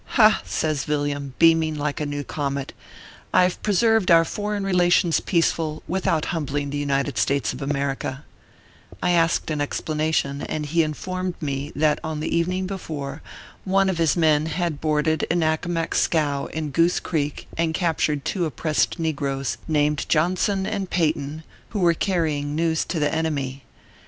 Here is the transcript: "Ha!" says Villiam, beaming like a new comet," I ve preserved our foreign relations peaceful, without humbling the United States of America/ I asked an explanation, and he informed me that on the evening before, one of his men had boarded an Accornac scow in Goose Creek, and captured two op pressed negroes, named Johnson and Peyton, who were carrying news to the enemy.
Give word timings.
"Ha!" 0.19 0.41
says 0.45 0.83
Villiam, 0.85 1.35
beaming 1.37 1.75
like 1.75 2.01
a 2.01 2.07
new 2.07 2.23
comet," 2.23 2.73
I 3.35 3.47
ve 3.47 3.55
preserved 3.61 4.09
our 4.09 4.25
foreign 4.25 4.63
relations 4.63 5.19
peaceful, 5.19 5.83
without 5.87 6.25
humbling 6.33 6.71
the 6.71 6.79
United 6.79 7.19
States 7.19 7.53
of 7.53 7.61
America/ 7.61 8.23
I 9.03 9.11
asked 9.11 9.51
an 9.51 9.61
explanation, 9.61 10.41
and 10.41 10.65
he 10.65 10.81
informed 10.81 11.35
me 11.39 11.71
that 11.75 11.99
on 12.03 12.19
the 12.19 12.35
evening 12.35 12.65
before, 12.65 13.21
one 13.63 13.91
of 13.91 13.99
his 13.99 14.17
men 14.17 14.47
had 14.47 14.81
boarded 14.81 15.27
an 15.29 15.41
Accornac 15.43 15.93
scow 15.93 16.47
in 16.47 16.71
Goose 16.71 16.99
Creek, 16.99 17.45
and 17.55 17.71
captured 17.75 18.25
two 18.25 18.47
op 18.47 18.55
pressed 18.55 18.97
negroes, 18.97 19.57
named 19.67 20.07
Johnson 20.09 20.65
and 20.65 20.89
Peyton, 20.89 21.43
who 21.69 21.79
were 21.79 21.93
carrying 21.93 22.55
news 22.55 22.83
to 22.85 22.99
the 22.99 23.13
enemy. 23.13 23.65